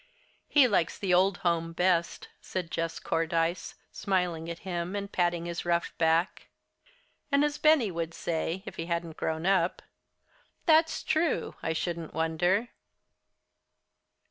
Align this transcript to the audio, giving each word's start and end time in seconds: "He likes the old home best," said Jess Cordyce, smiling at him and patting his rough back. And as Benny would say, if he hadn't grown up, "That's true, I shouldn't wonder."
"He 0.49 0.67
likes 0.67 0.97
the 0.97 1.13
old 1.13 1.37
home 1.45 1.73
best," 1.73 2.29
said 2.41 2.71
Jess 2.71 2.97
Cordyce, 2.99 3.75
smiling 3.91 4.49
at 4.49 4.57
him 4.65 4.95
and 4.95 5.11
patting 5.11 5.45
his 5.45 5.63
rough 5.63 5.95
back. 5.99 6.47
And 7.31 7.45
as 7.45 7.59
Benny 7.59 7.91
would 7.91 8.15
say, 8.15 8.63
if 8.65 8.77
he 8.77 8.87
hadn't 8.87 9.15
grown 9.15 9.45
up, 9.45 9.83
"That's 10.65 11.03
true, 11.03 11.53
I 11.61 11.73
shouldn't 11.73 12.15
wonder." 12.15 12.69